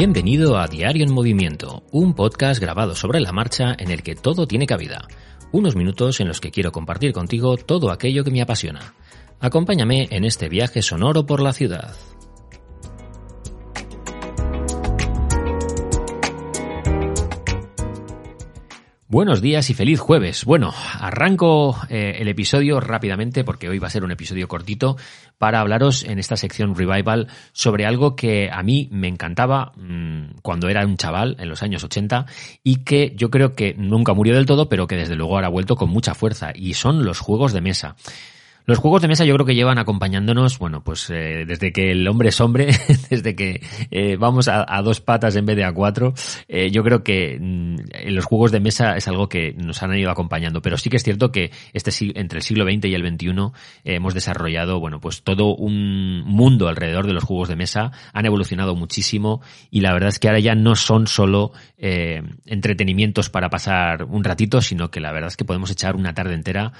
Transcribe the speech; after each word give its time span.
Bienvenido 0.00 0.56
a 0.56 0.66
Diario 0.66 1.04
en 1.04 1.12
Movimiento, 1.12 1.82
un 1.92 2.14
podcast 2.14 2.58
grabado 2.58 2.94
sobre 2.94 3.20
la 3.20 3.32
marcha 3.32 3.74
en 3.78 3.90
el 3.90 4.02
que 4.02 4.14
todo 4.14 4.46
tiene 4.46 4.66
cabida. 4.66 5.06
Unos 5.52 5.76
minutos 5.76 6.20
en 6.20 6.28
los 6.28 6.40
que 6.40 6.50
quiero 6.50 6.72
compartir 6.72 7.12
contigo 7.12 7.58
todo 7.58 7.90
aquello 7.90 8.24
que 8.24 8.30
me 8.30 8.40
apasiona. 8.40 8.94
Acompáñame 9.40 10.08
en 10.10 10.24
este 10.24 10.48
viaje 10.48 10.80
sonoro 10.80 11.26
por 11.26 11.42
la 11.42 11.52
ciudad. 11.52 11.94
Buenos 19.10 19.40
días 19.42 19.68
y 19.70 19.74
feliz 19.74 19.98
jueves. 19.98 20.44
Bueno, 20.44 20.72
arranco 21.00 21.76
eh, 21.88 22.18
el 22.20 22.28
episodio 22.28 22.78
rápidamente 22.78 23.42
porque 23.42 23.68
hoy 23.68 23.80
va 23.80 23.88
a 23.88 23.90
ser 23.90 24.04
un 24.04 24.12
episodio 24.12 24.46
cortito 24.46 24.96
para 25.36 25.58
hablaros 25.58 26.04
en 26.04 26.20
esta 26.20 26.36
sección 26.36 26.76
Revival 26.76 27.26
sobre 27.50 27.86
algo 27.86 28.14
que 28.14 28.50
a 28.52 28.62
mí 28.62 28.88
me 28.92 29.08
encantaba 29.08 29.72
mmm, 29.74 30.38
cuando 30.42 30.68
era 30.68 30.86
un 30.86 30.96
chaval 30.96 31.34
en 31.40 31.48
los 31.48 31.64
años 31.64 31.82
80 31.82 32.26
y 32.62 32.84
que 32.84 33.12
yo 33.16 33.30
creo 33.30 33.56
que 33.56 33.74
nunca 33.76 34.14
murió 34.14 34.36
del 34.36 34.46
todo, 34.46 34.68
pero 34.68 34.86
que 34.86 34.94
desde 34.94 35.16
luego 35.16 35.34
ahora 35.34 35.48
ha 35.48 35.50
vuelto 35.50 35.74
con 35.74 35.90
mucha 35.90 36.14
fuerza 36.14 36.52
y 36.54 36.74
son 36.74 37.04
los 37.04 37.18
juegos 37.18 37.52
de 37.52 37.62
mesa. 37.62 37.96
Los 38.66 38.78
juegos 38.78 39.02
de 39.02 39.08
mesa 39.08 39.24
yo 39.24 39.34
creo 39.34 39.46
que 39.46 39.54
llevan 39.54 39.78
acompañándonos, 39.78 40.58
bueno, 40.58 40.82
pues 40.84 41.10
eh, 41.10 41.44
desde 41.46 41.72
que 41.72 41.90
el 41.90 42.06
hombre 42.06 42.28
es 42.28 42.40
hombre, 42.40 42.68
desde 43.10 43.34
que 43.34 43.62
eh, 43.90 44.16
vamos 44.16 44.48
a, 44.48 44.64
dos 44.82 45.00
patas 45.00 45.36
en 45.36 45.46
vez 45.46 45.56
de 45.56 45.64
a 45.64 45.72
cuatro, 45.72 46.14
eh, 46.48 46.70
yo 46.70 46.82
creo 46.82 47.02
que 47.02 47.38
mm, 47.40 47.76
los 48.10 48.24
juegos 48.24 48.52
de 48.52 48.60
mesa 48.60 48.96
es 48.96 49.08
algo 49.08 49.28
que 49.28 49.54
nos 49.54 49.82
han 49.82 49.96
ido 49.96 50.10
acompañando. 50.10 50.62
Pero 50.62 50.76
sí 50.76 50.90
que 50.90 50.96
es 50.96 51.02
cierto 51.02 51.32
que 51.32 51.50
este 51.72 51.90
entre 52.14 52.38
el 52.38 52.42
siglo 52.42 52.64
XX 52.64 52.86
y 52.86 52.94
el 52.94 53.06
XXI 53.06 53.30
hemos 53.84 54.14
desarrollado, 54.14 54.78
bueno, 54.78 55.00
pues 55.00 55.22
todo 55.22 55.54
un 55.54 56.22
mundo 56.24 56.68
alrededor 56.68 57.06
de 57.06 57.12
los 57.12 57.24
juegos 57.24 57.48
de 57.48 57.56
mesa, 57.56 57.92
han 58.12 58.26
evolucionado 58.26 58.74
muchísimo 58.76 59.40
y 59.70 59.80
la 59.80 59.92
verdad 59.92 60.10
es 60.10 60.18
que 60.18 60.28
ahora 60.28 60.40
ya 60.40 60.54
no 60.54 60.76
son 60.76 61.06
solo 61.06 61.52
entretenimientos 61.76 63.30
para 63.30 63.48
pasar 63.48 64.04
un 64.04 64.22
ratito, 64.22 64.60
sino 64.60 64.90
que 64.90 65.00
la 65.00 65.12
verdad 65.12 65.28
es 65.28 65.36
que 65.36 65.44
podemos 65.44 65.70
echar 65.70 65.96
una 65.96 66.14
tarde 66.14 66.34
entera 66.34 66.72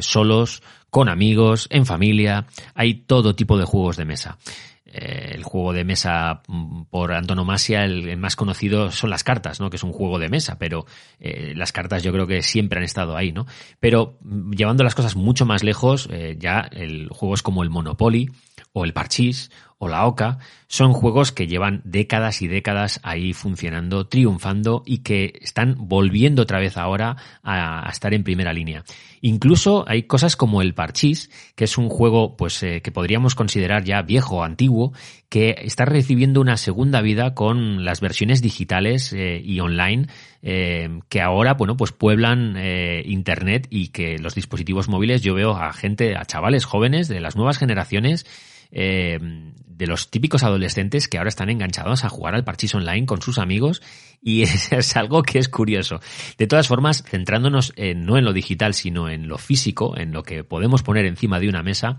solos, 0.00 0.62
con 0.96 1.10
amigos, 1.10 1.68
en 1.68 1.84
familia, 1.84 2.46
hay 2.74 2.94
todo 2.94 3.34
tipo 3.34 3.58
de 3.58 3.66
juegos 3.66 3.98
de 3.98 4.06
mesa. 4.06 4.38
Eh, 4.86 5.32
el 5.34 5.44
juego 5.44 5.74
de 5.74 5.84
mesa 5.84 6.40
mm, 6.48 6.84
por 6.84 7.12
antonomasia, 7.12 7.84
el, 7.84 8.16
más 8.16 8.34
conocido 8.34 8.90
son 8.90 9.10
las 9.10 9.22
cartas, 9.22 9.60
¿no? 9.60 9.68
Que 9.68 9.76
es 9.76 9.82
un 9.82 9.92
juego 9.92 10.18
de 10.18 10.30
mesa, 10.30 10.56
pero 10.58 10.86
eh, 11.20 11.52
las 11.54 11.70
cartas 11.70 12.02
yo 12.02 12.12
creo 12.14 12.26
que 12.26 12.40
siempre 12.40 12.78
han 12.78 12.84
estado 12.86 13.14
ahí, 13.14 13.30
¿no? 13.30 13.44
Pero 13.78 14.16
mm, 14.22 14.52
llevando 14.52 14.84
las 14.84 14.94
cosas 14.94 15.16
mucho 15.16 15.44
más 15.44 15.62
lejos, 15.62 16.08
eh, 16.10 16.38
ya 16.38 16.60
el 16.72 17.10
juegos 17.10 17.42
como 17.42 17.62
el 17.62 17.68
Monopoly 17.68 18.30
o 18.72 18.86
el 18.86 18.94
Parchís 18.94 19.50
o 19.78 19.88
la 19.88 20.06
Oca 20.06 20.38
son 20.68 20.92
juegos 20.92 21.32
que 21.32 21.46
llevan 21.46 21.82
décadas 21.84 22.40
y 22.42 22.48
décadas 22.48 22.98
ahí 23.02 23.32
funcionando, 23.32 24.06
triunfando 24.06 24.82
y 24.86 24.98
que 24.98 25.38
están 25.42 25.76
volviendo 25.78 26.42
otra 26.42 26.58
vez 26.58 26.76
ahora 26.76 27.16
a, 27.42 27.88
estar 27.90 28.14
en 28.14 28.24
primera 28.24 28.52
línea. 28.52 28.84
Incluso 29.20 29.84
hay 29.86 30.04
cosas 30.04 30.34
como 30.34 30.62
el 30.62 30.74
Parchís, 30.74 31.30
que 31.54 31.64
es 31.64 31.78
un 31.78 31.88
juego 31.88 32.36
pues 32.36 32.62
eh, 32.62 32.80
que 32.82 32.90
podríamos 32.90 33.34
considerar 33.34 33.84
ya 33.84 34.02
viejo 34.02 34.36
o 34.36 34.42
antiguo, 34.42 34.92
que 35.28 35.56
está 35.62 35.84
recibiendo 35.84 36.40
una 36.40 36.56
segunda 36.56 37.00
vida 37.02 37.34
con 37.34 37.84
las 37.84 38.00
versiones 38.00 38.42
digitales 38.42 39.12
eh, 39.12 39.40
y 39.44 39.60
online 39.60 40.06
eh, 40.42 41.00
que 41.08 41.20
ahora, 41.20 41.54
bueno, 41.54 41.76
pues 41.76 41.92
pueblan 41.92 42.56
internet 43.04 43.66
y 43.70 43.88
que 43.88 44.18
los 44.18 44.34
dispositivos 44.34 44.88
móviles 44.88 45.22
yo 45.22 45.34
veo 45.34 45.56
a 45.56 45.72
gente, 45.72 46.16
a 46.16 46.24
chavales 46.24 46.64
jóvenes 46.64 47.08
de 47.08 47.20
las 47.20 47.36
nuevas 47.36 47.58
generaciones 47.58 48.26
eh, 48.70 49.18
de 49.66 49.86
los 49.86 50.10
típicos 50.10 50.42
adolescentes 50.42 51.08
que 51.08 51.18
ahora 51.18 51.28
están 51.28 51.50
enganchados 51.50 52.04
a 52.04 52.08
jugar 52.08 52.34
al 52.34 52.44
parchís 52.44 52.74
online 52.74 53.06
con 53.06 53.20
sus 53.20 53.38
amigos 53.38 53.82
y 54.22 54.42
es, 54.42 54.72
es 54.72 54.96
algo 54.96 55.22
que 55.22 55.38
es 55.38 55.48
curioso. 55.48 56.00
De 56.38 56.46
todas 56.46 56.68
formas, 56.68 57.02
centrándonos 57.04 57.72
en, 57.76 58.04
no 58.04 58.16
en 58.16 58.24
lo 58.24 58.32
digital, 58.32 58.74
sino 58.74 59.08
en 59.08 59.28
lo 59.28 59.38
físico, 59.38 59.96
en 59.96 60.12
lo 60.12 60.22
que 60.22 60.44
podemos 60.44 60.82
poner 60.82 61.04
encima 61.04 61.40
de 61.40 61.48
una 61.48 61.62
mesa, 61.62 61.98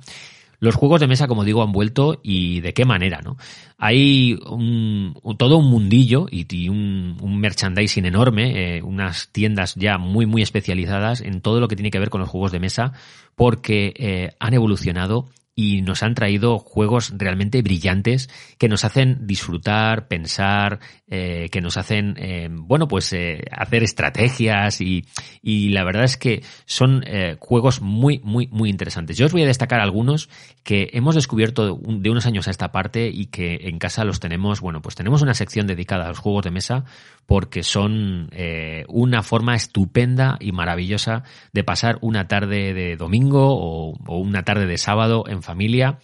los 0.59 0.75
juegos 0.75 0.99
de 0.99 1.07
mesa, 1.07 1.27
como 1.27 1.43
digo, 1.43 1.61
han 1.61 1.71
vuelto 1.71 2.19
y 2.23 2.61
de 2.61 2.73
qué 2.73 2.83
manera, 2.83 3.21
¿no? 3.23 3.37
Hay 3.77 4.39
un, 4.47 5.13
todo 5.37 5.57
un 5.57 5.69
mundillo 5.69 6.25
y, 6.31 6.67
un, 6.67 7.15
merchandising 7.39 8.05
enorme, 8.05 8.77
eh, 8.77 8.81
unas 8.81 9.29
tiendas 9.31 9.75
ya 9.75 9.99
muy, 9.99 10.25
muy 10.25 10.41
especializadas 10.41 11.21
en 11.21 11.41
todo 11.41 11.59
lo 11.59 11.67
que 11.67 11.75
tiene 11.75 11.91
que 11.91 11.99
ver 11.99 12.09
con 12.09 12.21
los 12.21 12.29
juegos 12.29 12.51
de 12.51 12.59
mesa, 12.59 12.93
porque 13.35 13.93
eh, 13.97 14.31
han 14.39 14.55
evolucionado 14.55 15.29
y 15.59 15.81
nos 15.81 16.03
han 16.03 16.13
traído 16.13 16.59
juegos 16.59 17.11
realmente 17.17 17.63
brillantes 17.63 18.29
que 18.59 18.69
nos 18.69 18.85
hacen 18.85 19.25
disfrutar, 19.25 20.07
pensar, 20.07 20.79
eh, 21.07 21.49
que 21.51 21.61
nos 21.61 21.77
hacen, 21.77 22.13
eh, 22.19 22.47
bueno, 22.51 22.87
pues 22.87 23.11
eh, 23.11 23.43
hacer 23.51 23.81
estrategias 23.81 24.81
y, 24.81 25.05
y, 25.41 25.69
la 25.69 25.83
verdad 25.83 26.03
es 26.03 26.15
que 26.15 26.43
son 26.67 27.03
eh, 27.07 27.37
juegos 27.39 27.81
muy, 27.81 28.19
muy, 28.19 28.45
muy 28.51 28.69
interesantes. 28.69 29.17
Yo 29.17 29.25
os 29.25 29.31
voy 29.31 29.41
a 29.41 29.47
destacar 29.47 29.79
algunos 29.79 30.29
que 30.63 30.91
hemos 30.93 31.15
descubierto 31.15 31.75
de 31.75 32.09
unos 32.11 32.27
años 32.27 32.47
a 32.47 32.51
esta 32.51 32.71
parte 32.71 33.09
y 33.09 33.25
que 33.25 33.61
en 33.63 33.79
casa 33.79 34.03
los 34.03 34.19
tenemos, 34.19 34.61
bueno, 34.61 34.83
pues 34.83 34.93
tenemos 34.93 35.23
una 35.23 35.33
sección 35.33 35.65
dedicada 35.65 36.05
a 36.05 36.09
los 36.09 36.19
juegos 36.19 36.43
de 36.43 36.51
mesa 36.51 36.85
porque 37.27 37.61
son 37.61 38.29
eh, 38.31 38.85
una 38.87 39.21
forma 39.21 39.55
estupenda 39.55 40.37
y 40.39 40.53
maravillosa 40.53 41.23
de 41.53 41.63
pasar 41.63 41.99
una 42.01 42.27
tarde 42.27 42.73
de 42.73 42.95
domingo 42.95 43.49
o, 43.51 43.93
o 44.07 44.17
una 44.17 44.43
tarde 44.43 44.65
de 44.65 44.77
sábado 44.79 45.25
en 45.27 45.43
familia 45.43 45.99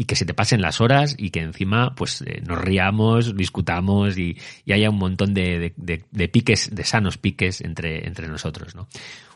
y 0.00 0.06
que 0.06 0.16
se 0.16 0.24
te 0.24 0.32
pasen 0.32 0.62
las 0.62 0.80
horas 0.80 1.14
y 1.18 1.28
que 1.28 1.40
encima 1.40 1.94
pues 1.94 2.22
eh, 2.22 2.40
nos 2.46 2.58
riamos, 2.58 3.36
discutamos 3.36 4.16
y, 4.16 4.34
haya 4.72 4.88
un 4.88 4.96
montón 4.96 5.34
de, 5.34 5.74
piques, 6.32 6.74
de 6.74 6.84
sanos 6.84 7.18
piques 7.18 7.60
entre, 7.60 8.06
entre 8.06 8.26
nosotros, 8.26 8.74
¿no? 8.74 8.88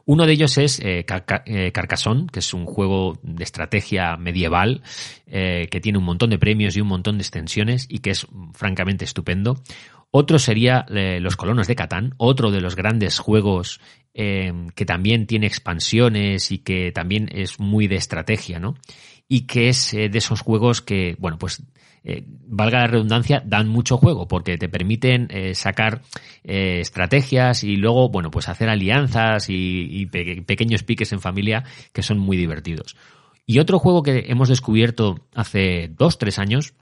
Uno 0.07 0.25
de 0.25 0.33
ellos 0.33 0.57
es 0.57 0.81
eh, 0.83 1.05
Carcassonne, 1.05 2.29
que 2.33 2.39
es 2.39 2.55
un 2.55 2.65
juego 2.65 3.19
de 3.23 3.45
estrategia 3.45 4.17
medieval 4.17 4.81
eh, 5.27 5.69
que 5.71 5.81
tiene 5.83 5.99
un 5.99 6.05
montón 6.05 6.31
de 6.31 6.39
premios 6.39 6.77
y 6.77 6.81
un 6.81 6.89
montón 6.89 7.19
de 7.19 7.23
extensiones 7.23 7.87
y 7.91 7.99
que 7.99 8.11
es 8.11 8.27
francamente 8.55 9.05
estupendo. 9.05 9.61
Otro 10.17 10.39
sería 10.39 10.87
eh, 10.89 11.19
Los 11.21 11.37
Colonos 11.37 11.67
de 11.67 11.75
Catán, 11.75 12.15
otro 12.19 12.51
de 12.51 12.61
los 12.61 12.77
grandes 12.77 13.19
juegos 13.19 13.81
eh, 14.15 14.53
que 14.75 14.87
también 14.87 15.27
tiene 15.27 15.47
expansiones 15.47 16.53
y 16.53 16.59
que 16.59 16.93
también 16.93 17.29
es 17.33 17.59
muy 17.59 17.89
de 17.89 17.97
estrategia, 17.97 18.61
¿no? 18.61 18.77
Y 19.29 19.43
que 19.43 19.69
es 19.69 19.93
eh, 19.93 20.09
de 20.09 20.19
esos 20.19 20.41
juegos 20.41 20.81
que, 20.81 21.17
bueno, 21.19 21.39
pues 21.39 21.63
eh, 22.05 22.23
valga 22.27 22.81
la 22.81 22.87
redundancia, 22.87 23.43
dan 23.45 23.69
mucho 23.69 23.97
juego 23.97 24.29
porque 24.29 24.57
te 24.57 24.69
permiten 24.69 25.29
eh, 25.31 25.55
sacar 25.55 26.03
estrategias 26.45 27.65
y 27.65 27.77
luego, 27.77 28.09
bueno, 28.11 28.31
pues 28.31 28.49
hacer 28.49 28.69
alianzas 28.69 29.49
y, 29.49 29.89
y 29.91 30.07
pe 30.07 30.43
pequeños 30.43 30.83
piques 30.83 31.13
en 31.13 31.21
familia 31.21 31.65
que 31.93 32.03
son 32.03 32.19
muy 32.19 32.37
divertidos. 32.37 32.97
Y 33.47 33.59
otro 33.59 33.79
juego 33.79 34.03
que 34.03 34.27
hemos 34.29 34.49
descubierto 34.49 35.27
hace 35.35 35.89
dos, 35.89 36.19
tres 36.19 36.39
años 36.39 36.75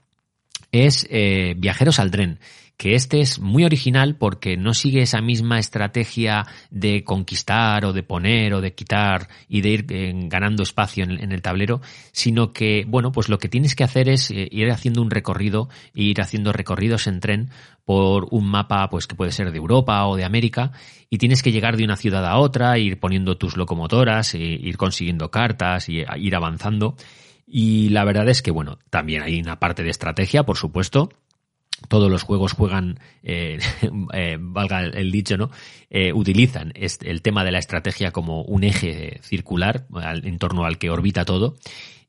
es 0.73 1.07
eh, 1.09 1.53
Viajeros 1.57 1.99
al 1.99 2.11
tren 2.11 2.39
que 2.77 2.95
este 2.95 3.21
es 3.21 3.39
muy 3.39 3.63
original 3.63 4.15
porque 4.17 4.57
no 4.57 4.73
sigue 4.73 5.01
esa 5.01 5.21
misma 5.21 5.59
estrategia 5.59 6.45
de 6.71 7.03
conquistar 7.03 7.85
o 7.85 7.93
de 7.93 8.03
poner 8.03 8.53
o 8.53 8.61
de 8.61 8.73
quitar 8.73 9.29
y 9.47 9.61
de 9.61 9.69
ir 9.69 9.85
eh, 9.89 10.11
ganando 10.25 10.63
espacio 10.63 11.03
en 11.03 11.31
el, 11.31 11.41
tablero, 11.41 11.81
sino 12.11 12.51
que, 12.51 12.85
bueno, 12.87 13.11
pues 13.11 13.29
lo 13.29 13.37
que 13.37 13.47
tienes 13.47 13.75
que 13.75 13.83
hacer 13.83 14.09
es 14.09 14.31
eh, 14.31 14.47
ir 14.51 14.71
haciendo 14.71 15.01
un 15.01 15.11
recorrido, 15.11 15.69
ir 15.93 16.19
haciendo 16.19 16.51
recorridos 16.51 17.07
en 17.07 17.19
tren 17.19 17.49
por 17.85 18.27
un 18.31 18.47
mapa, 18.47 18.89
pues 18.89 19.07
que 19.07 19.15
puede 19.15 19.31
ser 19.31 19.51
de 19.51 19.57
Europa 19.57 20.05
o 20.07 20.15
de 20.15 20.25
América, 20.25 20.71
y 21.09 21.19
tienes 21.19 21.43
que 21.43 21.51
llegar 21.51 21.77
de 21.77 21.83
una 21.83 21.95
ciudad 21.95 22.25
a 22.25 22.37
otra, 22.37 22.77
ir 22.79 22.99
poniendo 22.99 23.37
tus 23.37 23.55
locomotoras, 23.55 24.33
e 24.33 24.39
ir 24.39 24.77
consiguiendo 24.77 25.29
cartas 25.29 25.89
y 25.89 26.03
ir 26.17 26.35
avanzando. 26.35 26.95
Y 27.45 27.89
la 27.89 28.05
verdad 28.05 28.29
es 28.29 28.41
que, 28.41 28.51
bueno, 28.51 28.79
también 28.89 29.21
hay 29.21 29.39
una 29.39 29.59
parte 29.59 29.83
de 29.83 29.89
estrategia, 29.89 30.43
por 30.43 30.57
supuesto, 30.57 31.09
todos 31.87 32.09
los 32.09 32.23
juegos 32.23 32.53
juegan, 32.53 32.99
eh, 33.23 33.59
eh, 34.13 34.37
valga 34.39 34.81
el 34.85 35.11
dicho, 35.11 35.37
¿no? 35.37 35.51
Eh, 35.89 36.13
utilizan 36.13 36.73
el 36.75 37.21
tema 37.21 37.43
de 37.43 37.51
la 37.51 37.59
estrategia 37.59 38.11
como 38.11 38.41
un 38.43 38.63
eje 38.63 39.19
circular 39.21 39.85
en 40.23 40.39
torno 40.39 40.65
al 40.65 40.77
que 40.77 40.89
orbita 40.89 41.25
todo. 41.25 41.55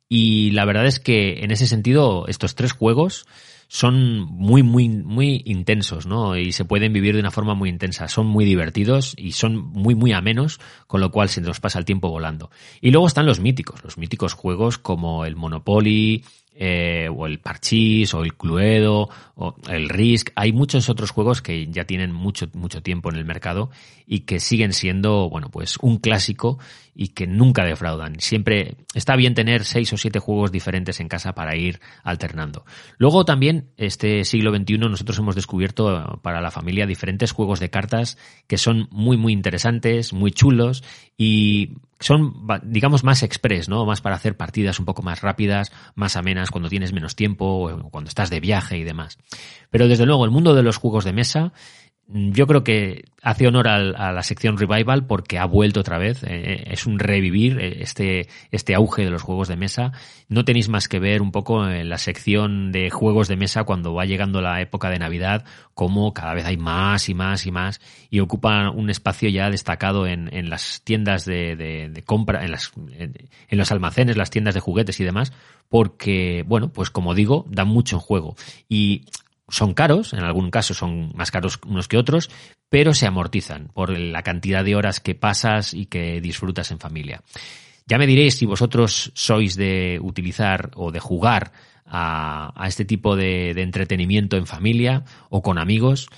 Y 0.09 0.51
la 0.53 0.65
verdad 0.65 0.87
es 0.87 1.01
que 1.01 1.45
en 1.45 1.51
ese 1.51 1.67
sentido, 1.67 2.27
estos 2.29 2.55
tres 2.55 2.73
juegos 2.73 3.27
son 3.69 4.21
muy, 4.21 4.63
muy, 4.63 4.89
muy 4.89 5.43
intensos, 5.47 6.07
¿no? 6.07 6.37
Y 6.37 6.53
se 6.53 6.65
pueden 6.65 6.93
vivir 6.93 7.15
de 7.15 7.21
una 7.21 7.31
forma 7.31 7.55
muy 7.55 7.69
intensa. 7.69 8.09
Son 8.09 8.27
muy 8.27 8.45
divertidos 8.45 9.15
y 9.17 9.33
son 9.33 9.57
muy, 9.57 9.95
muy 9.95 10.13
amenos, 10.13 10.61
con 10.87 11.01
lo 11.01 11.11
cual 11.11 11.29
se 11.29 11.41
nos 11.41 11.61
pasa 11.61 11.79
el 11.79 11.85
tiempo 11.85 12.11
volando. 12.11 12.51
Y 12.81 12.91
luego 12.91 13.07
están 13.07 13.27
los 13.27 13.41
míticos, 13.41 13.83
los 13.83 13.99
míticos 13.99 14.35
juegos 14.35 14.79
como 14.79 15.25
el 15.25 15.37
Monopoly, 15.37 16.25
eh, 16.57 17.09
o 17.13 17.27
el 17.27 17.41
Parchís, 17.41 18.15
o 18.15 18.23
el 18.23 18.35
Cluedo, 18.37 19.09
o 19.35 19.57
el 19.69 19.89
Risk. 19.89 20.31
Hay 20.37 20.53
muchos 20.53 20.89
otros 20.89 21.11
juegos 21.11 21.43
que 21.43 21.67
ya 21.67 21.85
tienen 21.85 22.13
mucho, 22.13 22.49
mucho 22.55 22.81
tiempo 22.81 23.11
en 23.11 23.17
el 23.17 23.25
mercado 23.25 23.71
y 24.07 24.21
que 24.21 24.39
siguen 24.39 24.73
siendo, 24.73 25.29
bueno, 25.29 25.51
pues 25.51 25.79
un 25.79 25.99
clásico 25.99 26.59
y 26.95 27.09
que 27.09 27.27
nunca 27.27 27.65
defraudan. 27.65 28.21
Siempre 28.21 28.77
está 28.95 29.17
bien 29.17 29.35
tener 29.35 29.65
seis 29.65 29.93
o 29.93 29.97
siete 29.97 30.21
juegos 30.21 30.53
diferentes 30.53 31.01
en 31.01 31.09
casa 31.09 31.35
para 31.35 31.57
ir 31.57 31.81
alternando. 32.05 32.65
Luego 32.99 33.25
también, 33.25 33.71
este 33.77 34.25
siglo 34.25 34.55
XXI, 34.55 34.79
nosotros 34.79 35.19
hemos 35.19 35.35
descubierto 35.35 36.21
para 36.23 36.41
la 36.41 36.53
familia 36.53 36.87
diferentes 36.87 37.33
juegos 37.33 37.59
de 37.59 37.71
cartas 37.71 38.17
que 38.47 38.59
son 38.59 38.87
muy, 38.93 39.17
muy 39.17 39.33
interesantes, 39.33 40.13
muy 40.13 40.31
chulos 40.31 40.85
y 41.17 41.71
son, 42.05 42.47
digamos, 42.65 43.03
más 43.03 43.23
express, 43.23 43.71
¿no? 43.71 43.87
Más 43.87 44.03
para 44.03 44.17
hacer 44.17 44.37
partidas 44.37 44.79
un 44.79 44.85
poco 44.85 45.01
más 45.03 45.23
rápidas, 45.23 45.73
más 45.95 46.17
amenas 46.17 46.51
cuando 46.51 46.69
tienes 46.69 46.93
menos 46.93 47.17
tiempo, 47.17 47.47
o 47.47 47.91
cuando 47.91 48.09
estás 48.09 48.29
de 48.29 48.41
viaje 48.41 48.77
y 48.77 48.85
demás. 48.85 49.17
Pero 49.71 49.89
desde 49.89 50.05
luego, 50.05 50.27
el 50.27 50.31
mundo 50.31 50.55
de 50.55 50.63
los 50.63 50.77
juegos 50.77 51.05
de 51.05 51.15
mesa 51.15 51.55
yo 52.07 52.47
creo 52.47 52.65
que 52.65 53.05
hace 53.23 53.49
honor 53.49 53.67
a 53.69 54.13
la 54.13 54.23
sección 54.23 54.59
Revival 54.59 55.07
porque 55.07 55.39
ha 55.39 55.47
vuelto 55.47 55.81
otra 55.81 55.97
vez. 55.97 56.23
Eh, 56.25 56.27
eh, 56.29 56.65
es 56.73 56.85
un 56.85 56.99
revivir 56.99 57.59
eh, 57.59 57.79
este, 57.81 58.29
este 58.51 58.75
auge 58.75 59.05
de 59.05 59.11
los 59.11 59.23
juegos 59.23 59.49
de 59.49 59.57
mesa. 59.57 59.93
No 60.29 60.45
tenéis 60.45 60.69
más 60.69 60.87
que 60.87 60.99
ver 60.99 61.23
un 61.23 61.33
poco 61.33 61.67
en 61.67 61.89
la 61.89 61.97
sección 61.97 62.73
de 62.73 62.91
juegos 62.91 63.29
de 63.29 63.37
mesa 63.37 63.65
cuando 63.65 63.95
va 63.95 64.05
llegando 64.05 64.43
la 64.43 64.61
época 64.61 64.91
de 64.91 64.99
Navidad, 64.99 65.47
como 65.73 66.13
cada 66.13 66.35
vez 66.35 66.45
hay 66.45 66.59
más 66.59 67.09
y 67.09 67.15
más 67.15 67.47
y 67.47 67.51
más 67.51 67.81
y 68.11 68.21
ocupan 68.21 68.69
un 68.69 68.91
espacio 68.91 69.31
ya 69.31 69.49
destacado 69.49 70.07
en, 70.07 70.29
las 70.51 70.83
tiendas 70.85 71.25
de, 71.25 72.03
compra, 72.05 72.45
en, 72.45 72.51
las, 72.51 72.73
en, 72.99 73.59
los 73.59 73.73
almacenes, 73.73 74.17
las 74.17 74.31
tiendas 74.31 74.55
de 74.55 74.61
juguetes 74.61 75.01
y 75.01 75.05
demás, 75.05 75.33
porque, 75.69 76.45
bueno, 76.47 76.69
pues 76.73 76.91
como 76.91 77.15
digo, 77.15 77.47
dan 77.49 77.69
mucho 77.69 77.97
en 77.97 78.01
juego. 78.01 78.37
Y 78.69 79.07
son 79.49 79.75
caros, 79.75 80.13
en 80.13 80.21
algún 80.21 80.51
caso 80.51 80.75
son 80.75 81.13
más 81.15 81.31
caros 81.31 81.59
unos 81.67 81.89
que 81.89 81.99
otros, 81.99 82.31
pero 82.69 82.95
se 82.95 83.07
amortizan 83.07 83.69
por 83.75 83.97
la 83.97 84.23
cantidad 84.23 84.65
de 84.65 84.75
horas 84.75 85.01
que 85.01 85.15
pasas 85.15 85.75
y 85.75 85.87
que 85.87 86.21
disfrutas 86.21 86.71
en 86.71 86.79
familia. 86.79 87.23
Ya 87.87 87.99
me 87.99 88.07
diréis 88.07 88.37
si 88.37 88.47
vosotros 88.47 89.13
sois 89.15 89.57
de 89.57 89.99
utilizar 90.03 90.71
o 90.75 90.91
de 90.91 91.01
jugar 91.01 91.53
a, 91.87 92.53
este 92.67 92.85
tipo 92.85 93.15
de, 93.15 93.53
de, 93.55 93.63
entretenimiento 93.63 94.37
en 94.37 94.47
familia 94.47 95.05
o 95.29 95.43
con 95.43 95.59
amigos 95.59 96.09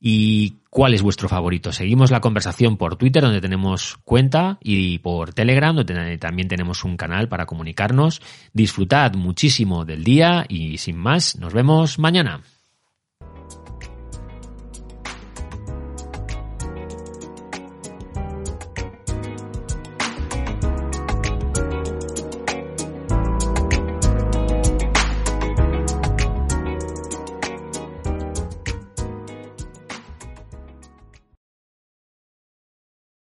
y 0.00 0.60
cuál 0.70 0.94
es 0.94 1.02
vuestro 1.02 1.28
favorito. 1.28 1.72
Seguimos 1.72 2.10
la 2.10 2.22
conversación 2.22 2.78
por 2.78 2.96
Twitter 2.96 3.22
donde 3.22 3.42
tenemos 3.42 3.98
cuenta 4.04 4.58
y 4.62 4.98
por 5.00 5.34
Telegram 5.34 5.76
donde 5.76 6.16
también 6.16 6.48
tenemos 6.48 6.84
un 6.84 6.96
canal 6.96 7.28
para 7.28 7.44
comunicarnos. 7.44 8.22
Disfrutad 8.54 9.12
muchísimo 9.14 9.84
del 9.84 10.02
día 10.02 10.46
y 10.48 10.78
sin 10.78 10.96
más, 10.96 11.36
nos 11.36 11.52
vemos 11.52 11.98
mañana. 11.98 12.40